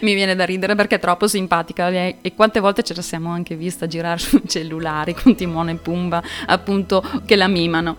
Mi 0.03 0.15
viene 0.15 0.35
da 0.35 0.45
ridere 0.45 0.75
perché 0.75 0.97
è 0.97 0.99
troppo 1.01 1.27
simpatica 1.27 1.89
e 1.89 2.33
quante 2.35 2.61
volte 2.61 2.83
ce 2.83 2.95
la 2.95 3.03
siamo 3.03 3.31
anche 3.31 3.55
vista 3.55 3.87
girare 3.87 4.19
sui 4.19 4.43
cellulari 4.47 5.15
con 5.15 5.35
Timone 5.35 5.73
e 5.73 5.77
Pumba, 5.77 6.23
appunto, 6.47 7.03
che 7.25 7.37
la 7.37 7.49
mimano. 7.49 7.97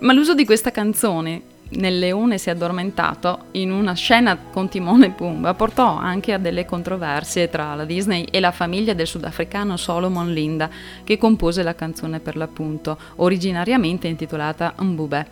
Ma 0.00 0.12
l'uso 0.12 0.34
di 0.34 0.44
questa 0.44 0.70
canzone 0.70 1.50
nel 1.74 1.98
leone 1.98 2.36
si 2.38 2.48
è 2.48 2.52
addormentato 2.52 3.44
in 3.52 3.70
una 3.72 3.94
scena 3.94 4.36
con 4.36 4.68
Timone 4.68 5.06
e 5.06 5.10
Pumba 5.10 5.54
portò 5.54 5.96
anche 5.96 6.32
a 6.34 6.38
delle 6.38 6.66
controversie 6.66 7.48
tra 7.48 7.74
la 7.74 7.84
Disney 7.84 8.24
e 8.30 8.40
la 8.40 8.50
famiglia 8.50 8.92
del 8.92 9.06
sudafricano 9.06 9.76
Solomon 9.76 10.32
Linda 10.32 10.68
che 11.02 11.16
compose 11.16 11.62
la 11.62 11.74
canzone 11.74 12.20
per 12.20 12.36
l'appunto, 12.36 12.98
originariamente 13.16 14.06
intitolata 14.06 14.74
Mbube, 14.78 15.26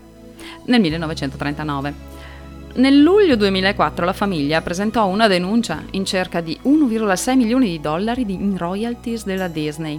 nel 0.65 0.81
1939. 0.81 2.20
Nel 2.73 3.01
luglio 3.01 3.35
2004 3.35 4.05
la 4.05 4.13
famiglia 4.13 4.61
presentò 4.63 5.07
una 5.09 5.27
denuncia 5.27 5.83
in 5.93 6.05
cerca 6.05 6.41
di 6.41 6.57
1,6 6.63 7.37
milioni 7.37 7.67
di 7.67 7.81
dollari 7.81 8.25
in 8.29 8.57
royalties 8.57 9.25
della 9.25 9.49
Disney 9.49 9.99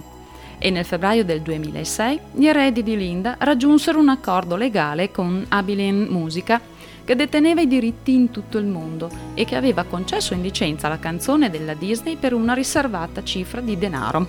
e 0.56 0.70
nel 0.70 0.86
febbraio 0.86 1.22
del 1.22 1.42
2006 1.42 2.20
gli 2.32 2.46
eredi 2.46 2.82
di 2.82 2.96
Linda 2.96 3.36
raggiunsero 3.38 3.98
un 3.98 4.08
accordo 4.08 4.56
legale 4.56 5.10
con 5.10 5.44
Abilien 5.48 6.06
Musica 6.08 6.58
che 7.04 7.14
deteneva 7.14 7.60
i 7.60 7.68
diritti 7.68 8.14
in 8.14 8.30
tutto 8.30 8.56
il 8.56 8.64
mondo 8.64 9.10
e 9.34 9.44
che 9.44 9.56
aveva 9.56 9.82
concesso 9.82 10.32
in 10.32 10.40
licenza 10.40 10.88
la 10.88 10.98
canzone 10.98 11.50
della 11.50 11.74
Disney 11.74 12.16
per 12.16 12.32
una 12.32 12.54
riservata 12.54 13.22
cifra 13.22 13.60
di 13.60 13.76
denaro. 13.76 14.26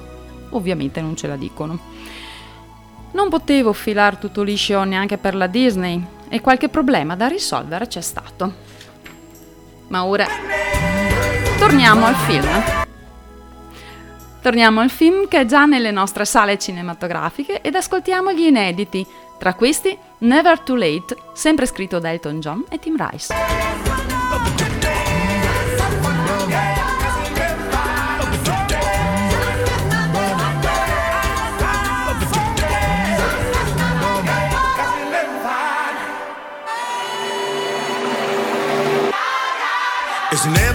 Ovviamente 0.50 1.00
non 1.00 1.16
ce 1.16 1.28
la 1.28 1.38
dicono. 1.38 1.80
Non 3.12 3.30
potevo 3.30 3.72
filar 3.72 4.18
tutto 4.18 4.44
liscio 4.44 4.84
neanche 4.84 5.18
per 5.18 5.36
la 5.36 5.48
Disney 5.48 6.04
e 6.34 6.42
qualche 6.42 6.68
problema 6.68 7.16
da 7.16 7.28
risolvere 7.28 7.86
c'è 7.86 8.02
stato. 8.02 8.54
Ma 9.90 10.04
ora 10.04 10.26
torniamo 11.60 12.08
al 12.08 12.16
film. 12.16 12.50
Torniamo 14.42 14.80
al 14.80 14.90
film 14.90 15.28
che 15.28 15.42
è 15.42 15.46
già 15.46 15.66
nelle 15.66 15.92
nostre 15.92 16.26
sale 16.26 16.58
cinematografiche 16.58 17.62
ed 17.62 17.76
ascoltiamo 17.76 18.34
gli 18.34 18.46
inediti. 18.46 19.06
Tra 19.38 19.54
questi 19.54 19.96
Never 20.20 20.60
Too 20.62 20.76
Late, 20.76 21.16
sempre 21.34 21.68
scritto 21.68 22.00
da 22.00 22.10
Elton 22.10 22.40
John 22.40 22.66
e 22.68 22.80
Tim 22.80 22.96
Rice. 22.98 24.73
Never 40.46 40.73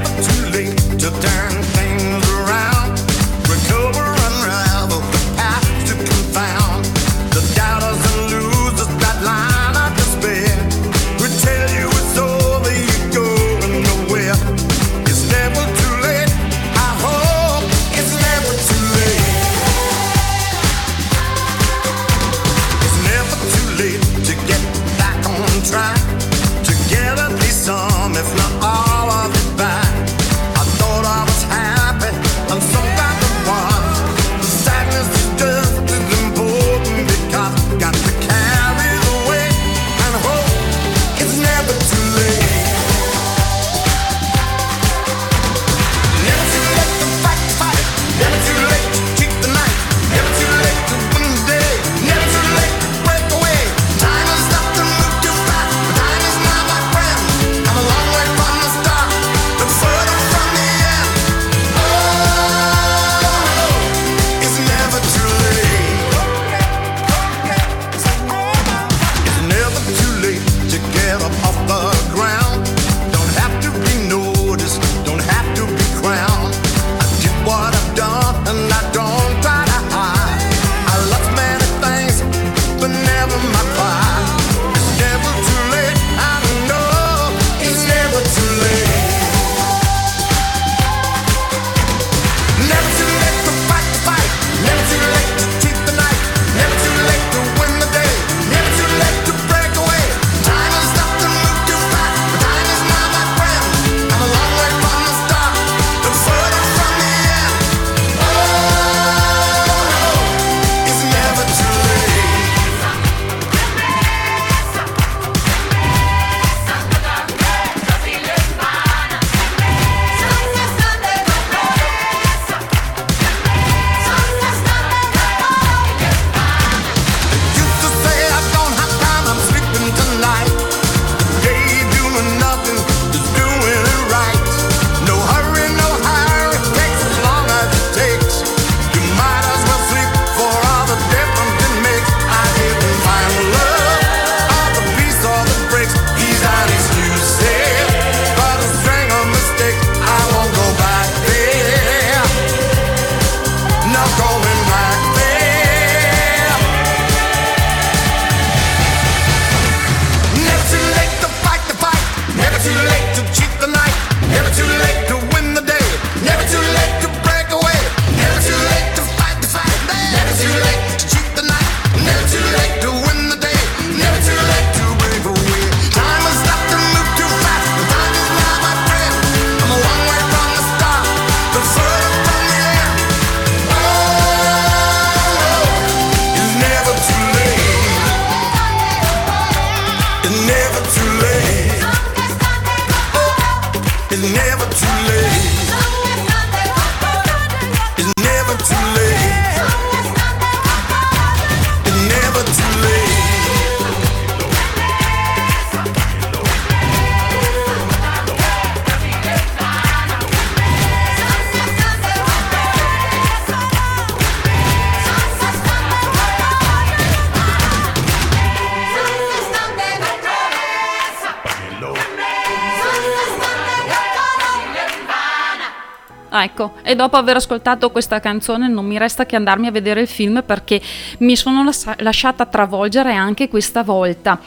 Ecco, 226.43 226.75
e 226.83 226.95
dopo 226.95 227.17
aver 227.17 227.37
ascoltato 227.37 227.91
questa 227.91 228.21
canzone 228.21 228.69
non 228.69 228.87
mi 228.87 228.99
resta 228.99 229.27
che 229.27 229.37
andarmi 229.37 229.67
a 229.67 229.71
vedere 229.73 230.03
il 230.03 230.09
film 230.09 230.43
perché 230.45 230.81
mi 231.19 231.37
sono 231.37 231.65
las- 231.65 231.97
lasciata 231.99 232.47
travolgere 232.47 233.15
anche 233.15 233.49
questa 233.49 233.83
volta. 233.83 234.41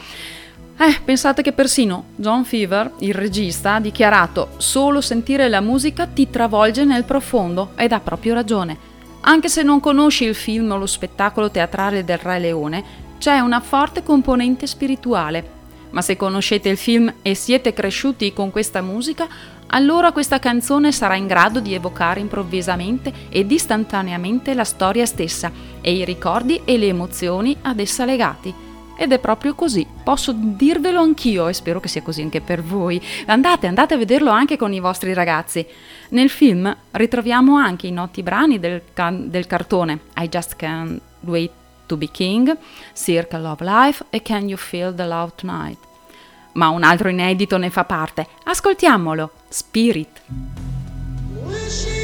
Eh, 0.78 1.00
pensate 1.04 1.42
che 1.42 1.52
persino 1.52 2.06
John 2.16 2.44
Fever, 2.44 2.92
il 3.00 3.14
regista, 3.14 3.74
ha 3.74 3.80
dichiarato 3.80 4.50
solo 4.56 5.00
sentire 5.00 5.48
la 5.48 5.60
musica 5.60 6.06
ti 6.06 6.28
travolge 6.30 6.84
nel 6.84 7.04
profondo 7.04 7.72
ed 7.76 7.92
ha 7.92 8.00
proprio 8.00 8.34
ragione. 8.34 8.90
Anche 9.20 9.48
se 9.48 9.62
non 9.62 9.78
conosci 9.78 10.24
il 10.24 10.34
film 10.34 10.72
o 10.72 10.78
lo 10.78 10.86
spettacolo 10.86 11.50
teatrale 11.50 12.04
del 12.04 12.18
Re 12.18 12.38
Leone, 12.40 12.84
c'è 13.18 13.38
una 13.38 13.60
forte 13.60 14.02
componente 14.02 14.66
spirituale. 14.66 15.60
Ma 15.90 16.02
se 16.02 16.16
conoscete 16.16 16.70
il 16.70 16.78
film 16.78 17.12
e 17.22 17.34
siete 17.34 17.72
cresciuti 17.72 18.32
con 18.32 18.50
questa 18.50 18.80
musica, 18.80 19.28
allora 19.74 20.12
questa 20.12 20.38
canzone 20.38 20.92
sarà 20.92 21.16
in 21.16 21.26
grado 21.26 21.58
di 21.58 21.72
evocare 21.72 22.20
improvvisamente 22.20 23.10
ed 23.30 23.50
istantaneamente 23.50 24.52
la 24.52 24.64
storia 24.64 25.06
stessa 25.06 25.50
e 25.80 25.94
i 25.94 26.04
ricordi 26.04 26.60
e 26.64 26.76
le 26.76 26.88
emozioni 26.88 27.56
ad 27.62 27.80
essa 27.80 28.04
legati. 28.04 28.54
Ed 28.94 29.12
è 29.12 29.18
proprio 29.18 29.54
così, 29.54 29.86
posso 30.04 30.32
dirvelo 30.36 31.00
anch'io 31.00 31.48
e 31.48 31.54
spero 31.54 31.80
che 31.80 31.88
sia 31.88 32.02
così 32.02 32.20
anche 32.20 32.42
per 32.42 32.62
voi. 32.62 33.00
Andate, 33.26 33.66
andate 33.66 33.94
a 33.94 33.96
vederlo 33.96 34.30
anche 34.30 34.58
con 34.58 34.74
i 34.74 34.80
vostri 34.80 35.14
ragazzi. 35.14 35.66
Nel 36.10 36.28
film 36.28 36.76
ritroviamo 36.90 37.56
anche 37.56 37.86
i 37.86 37.92
noti 37.92 38.22
brani 38.22 38.60
del, 38.60 38.82
can- 38.92 39.30
del 39.30 39.46
cartone 39.46 40.00
I 40.18 40.28
Just 40.28 40.56
Can't 40.56 41.00
Wait 41.20 41.50
to 41.86 41.96
Be 41.96 42.10
King, 42.10 42.54
Circle 42.92 43.46
of 43.46 43.60
Life 43.60 44.04
e 44.10 44.20
Can 44.20 44.48
You 44.48 44.58
Feel 44.58 44.94
the 44.94 45.06
Love 45.06 45.32
Tonight. 45.34 45.78
Ma 46.52 46.68
un 46.68 46.82
altro 46.82 47.08
inedito 47.08 47.56
ne 47.56 47.70
fa 47.70 47.84
parte. 47.84 48.28
Ascoltiamolo, 48.44 49.30
Spirit. 49.52 50.20
Yeah, 51.46 52.01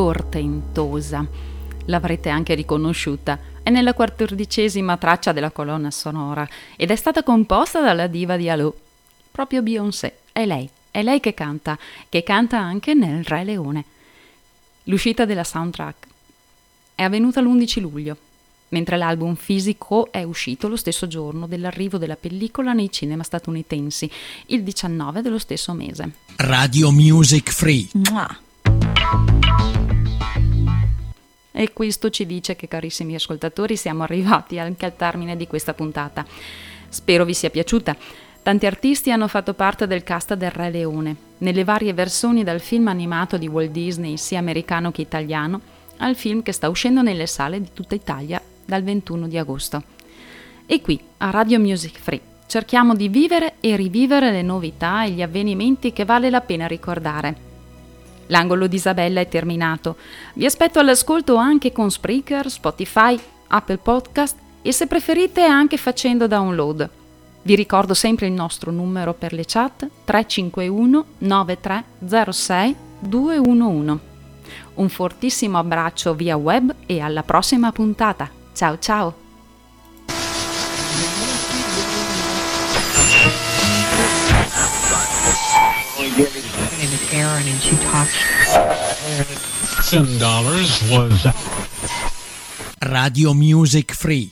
Portentosa. 0.00 1.26
L'avrete 1.84 2.30
anche 2.30 2.54
riconosciuta. 2.54 3.38
È 3.62 3.68
nella 3.68 3.92
quattordicesima 3.92 4.96
traccia 4.96 5.32
della 5.32 5.50
colonna 5.50 5.90
sonora 5.90 6.48
ed 6.74 6.90
è 6.90 6.96
stata 6.96 7.22
composta 7.22 7.82
dalla 7.82 8.06
diva 8.06 8.38
di 8.38 8.48
Alò, 8.48 8.72
proprio 9.30 9.60
Beyoncé. 9.60 10.20
È 10.32 10.46
lei, 10.46 10.66
è 10.90 11.02
lei 11.02 11.20
che 11.20 11.34
canta, 11.34 11.78
che 12.08 12.22
canta 12.22 12.58
anche 12.58 12.94
nel 12.94 13.22
Re 13.24 13.44
Leone. 13.44 13.84
L'uscita 14.84 15.26
della 15.26 15.44
soundtrack 15.44 16.06
è 16.94 17.02
avvenuta 17.02 17.42
l'11 17.42 17.80
luglio, 17.80 18.16
mentre 18.68 18.96
l'album 18.96 19.34
fisico 19.34 20.10
è 20.10 20.22
uscito 20.22 20.66
lo 20.66 20.76
stesso 20.76 21.08
giorno 21.08 21.46
dell'arrivo 21.46 21.98
della 21.98 22.16
pellicola 22.16 22.72
nei 22.72 22.90
cinema 22.90 23.22
statunitensi, 23.22 24.10
il 24.46 24.62
19 24.62 25.20
dello 25.20 25.38
stesso 25.38 25.74
mese. 25.74 26.10
Radio 26.36 26.90
Music 26.90 27.50
Free. 27.50 27.86
Mua. 27.92 28.38
E 31.52 31.72
questo 31.72 32.10
ci 32.10 32.26
dice 32.26 32.56
che, 32.56 32.68
carissimi 32.68 33.14
ascoltatori, 33.14 33.76
siamo 33.76 34.02
arrivati 34.02 34.58
anche 34.58 34.84
al 34.84 34.96
termine 34.96 35.36
di 35.36 35.46
questa 35.46 35.74
puntata. 35.74 36.24
Spero 36.88 37.24
vi 37.24 37.34
sia 37.34 37.50
piaciuta. 37.50 37.96
Tanti 38.42 38.66
artisti 38.66 39.10
hanno 39.10 39.28
fatto 39.28 39.54
parte 39.54 39.86
del 39.86 40.02
cast 40.02 40.34
del 40.34 40.50
Re 40.50 40.70
Leone, 40.70 41.16
nelle 41.38 41.64
varie 41.64 41.92
versioni 41.92 42.42
dal 42.42 42.60
film 42.60 42.88
animato 42.88 43.36
di 43.36 43.48
Walt 43.48 43.70
Disney, 43.70 44.16
sia 44.16 44.38
americano 44.38 44.90
che 44.90 45.02
italiano, 45.02 45.60
al 45.98 46.16
film 46.16 46.42
che 46.42 46.52
sta 46.52 46.68
uscendo 46.68 47.02
nelle 47.02 47.26
sale 47.26 47.60
di 47.60 47.68
tutta 47.74 47.94
Italia 47.94 48.40
dal 48.64 48.82
21 48.82 49.28
di 49.28 49.36
agosto. 49.36 49.82
E 50.64 50.80
qui, 50.80 50.98
a 51.18 51.30
Radio 51.30 51.58
Music 51.58 51.98
Free, 51.98 52.20
cerchiamo 52.46 52.94
di 52.94 53.08
vivere 53.08 53.54
e 53.60 53.76
rivivere 53.76 54.30
le 54.30 54.42
novità 54.42 55.04
e 55.04 55.10
gli 55.10 55.22
avvenimenti 55.22 55.92
che 55.92 56.04
vale 56.04 56.30
la 56.30 56.40
pena 56.40 56.66
ricordare. 56.66 57.49
L'angolo 58.30 58.66
di 58.66 58.76
Isabella 58.76 59.20
è 59.20 59.28
terminato. 59.28 59.96
Vi 60.34 60.44
aspetto 60.44 60.78
all'ascolto 60.78 61.36
anche 61.36 61.72
con 61.72 61.90
Spreaker, 61.90 62.50
Spotify, 62.50 63.18
Apple 63.48 63.78
Podcast 63.78 64.36
e 64.62 64.72
se 64.72 64.86
preferite 64.86 65.44
anche 65.44 65.76
facendo 65.76 66.26
download. 66.26 66.88
Vi 67.42 67.54
ricordo 67.54 67.94
sempre 67.94 68.26
il 68.26 68.32
nostro 68.32 68.70
numero 68.70 69.14
per 69.14 69.32
le 69.32 69.44
chat 69.46 69.88
351 70.04 71.04
9306 71.18 72.76
211. 73.00 73.98
Un 74.74 74.88
fortissimo 74.88 75.58
abbraccio 75.58 76.14
via 76.14 76.36
web 76.36 76.74
e 76.86 77.00
alla 77.00 77.22
prossima 77.22 77.72
puntata. 77.72 78.30
Ciao 78.52 78.78
ciao! 78.78 79.28
Aaron 87.12 87.42
and 87.42 87.60
she 87.60 87.74
talks. 87.90 88.14
Ten 89.90 90.06
dollars 90.18 90.78
was 90.90 91.26
Radio 92.86 93.34
Music 93.34 93.92
Free. 93.94 94.30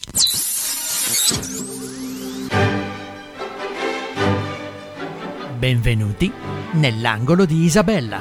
Benvenuti 5.58 6.30
nell'angolo 6.72 7.44
di 7.44 7.64
Isabella. 7.64 8.20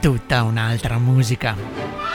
Tutta 0.00 0.42
un'altra 0.42 0.98
musica. 0.98 2.09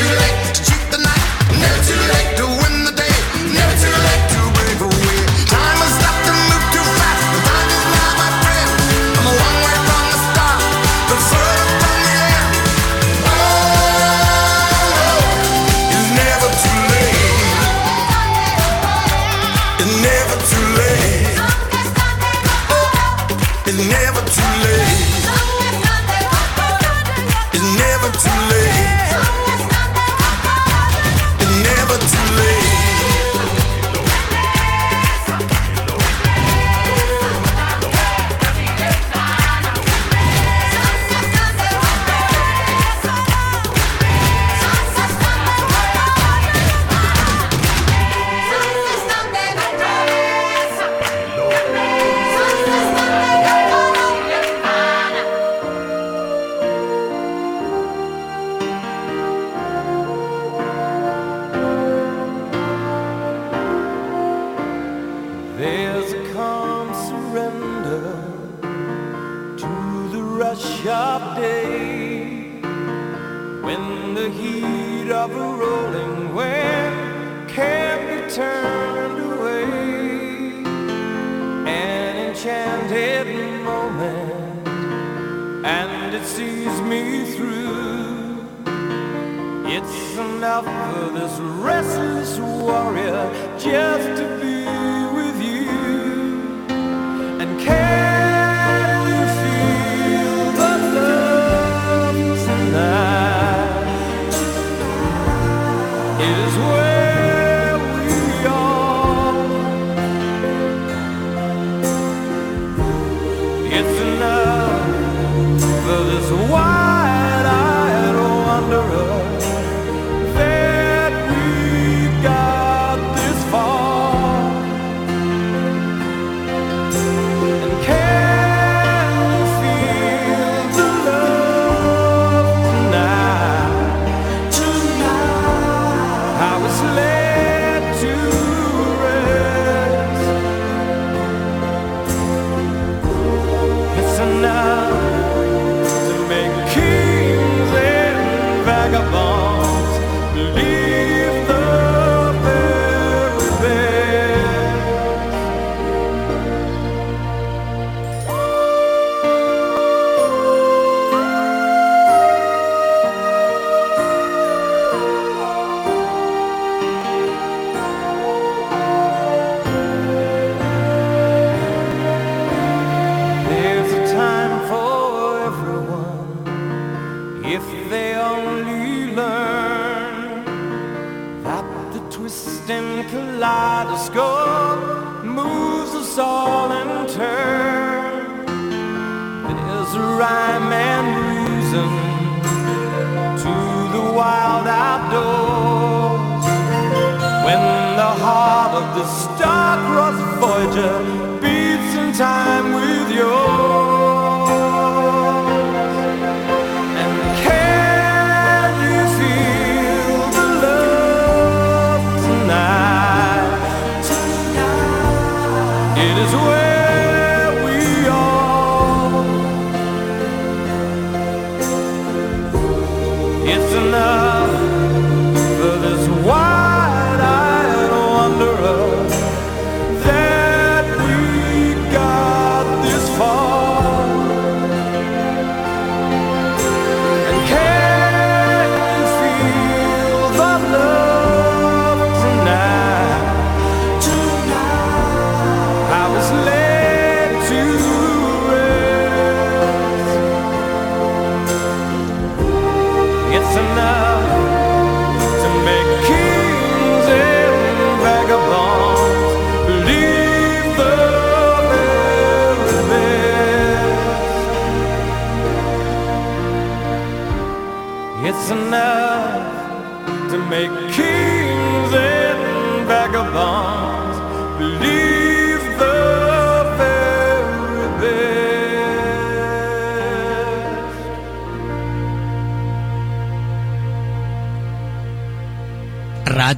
too 0.00 0.14
late. 0.16 0.39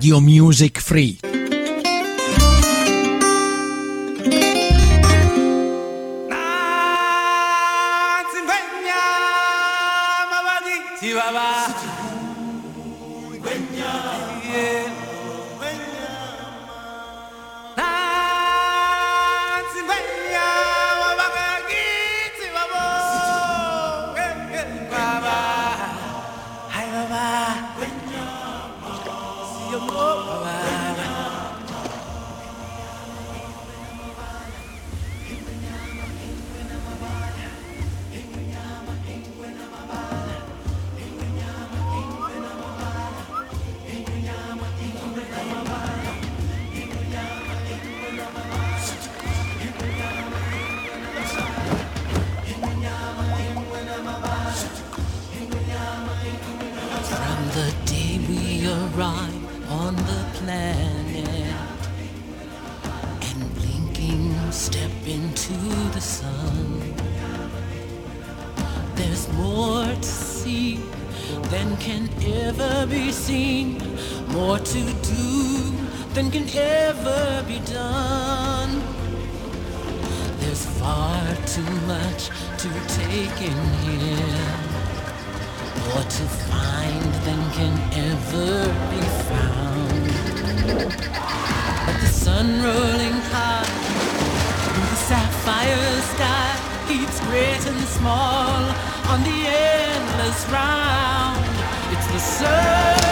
Radio 0.02 0.18
Music 0.18 0.80
Free. 0.80 1.31
To 86.18 86.24
find 86.24 87.14
than 87.24 87.40
can 87.52 87.74
ever 88.10 88.68
be 88.90 89.02
found. 89.30 90.04
But 91.86 92.00
the 92.00 92.06
sun 92.06 92.62
rolling 92.62 93.16
high 93.32 93.64
through 94.62 94.88
the 94.92 95.00
sapphire 95.08 96.00
sky 96.12 96.48
keeps 96.86 97.18
great 97.20 97.66
and 97.66 97.80
small 97.96 98.60
on 99.08 99.22
the 99.24 99.38
endless 99.46 100.44
round. 100.50 101.40
It's 101.92 102.06
the 102.12 102.18
circle 102.18 103.11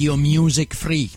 Radio 0.00 0.16
Music 0.16 0.72
Free. 0.72 1.10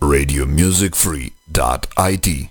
Radio 0.00 0.46
Music 0.46 0.94
radiomusicfree.it 0.94 2.48